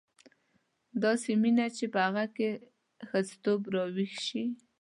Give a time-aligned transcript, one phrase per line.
[1.03, 2.49] داسې مینه چې په هغه کې
[3.09, 4.43] ښځتوب راویښ شي.